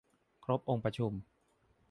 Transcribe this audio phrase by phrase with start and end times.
[0.45, 1.11] ครบองค์ประชุม